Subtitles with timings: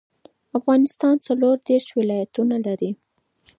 [0.57, 2.91] افغانستان څلور دیرش ولايتونه لري